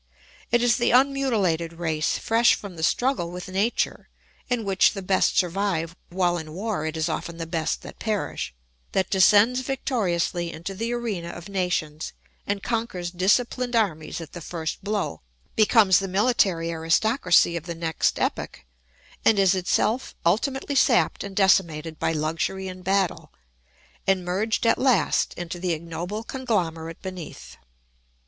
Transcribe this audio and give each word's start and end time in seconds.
It 0.49 0.63
is 0.63 0.77
the 0.77 0.89
unmutilated 0.89 1.73
race, 1.73 2.17
fresh 2.17 2.55
from 2.55 2.75
the 2.75 2.81
struggle 2.81 3.29
with 3.29 3.47
nature 3.47 4.09
(in 4.49 4.65
which 4.65 4.93
the 4.93 5.03
best 5.03 5.37
survive, 5.37 5.95
while 6.09 6.39
in 6.39 6.53
war 6.53 6.87
it 6.87 6.97
is 6.97 7.07
often 7.07 7.37
the 7.37 7.45
best 7.45 7.83
that 7.83 7.99
perish) 7.99 8.51
that 8.93 9.11
descends 9.11 9.59
victoriously 9.59 10.51
into 10.51 10.73
the 10.73 10.91
arena 10.91 11.29
of 11.29 11.49
nations 11.49 12.13
and 12.47 12.63
conquers 12.63 13.11
disciplined 13.11 13.75
armies 13.75 14.19
at 14.19 14.31
the 14.31 14.41
first 14.41 14.83
blow, 14.83 15.21
becomes 15.55 15.99
the 15.99 16.07
military 16.07 16.71
aristocracy 16.71 17.55
of 17.55 17.67
the 17.67 17.75
next 17.75 18.17
epoch 18.19 18.65
and 19.23 19.37
is 19.37 19.53
itself 19.53 20.15
ultimately 20.25 20.73
sapped 20.73 21.23
and 21.23 21.35
decimated 21.35 21.99
by 21.99 22.11
luxury 22.11 22.67
and 22.67 22.83
battle, 22.83 23.31
and 24.07 24.25
merged 24.25 24.65
at 24.65 24.79
last 24.79 25.35
into 25.35 25.59
the 25.59 25.73
ignoble 25.73 26.23
conglomerate 26.23 27.03
beneath. 27.03 27.55